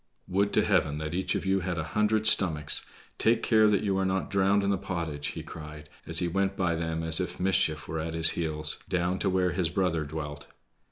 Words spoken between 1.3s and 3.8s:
of you had a hundred stomachs! Take care